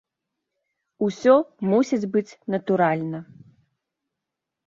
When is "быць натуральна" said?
2.15-3.19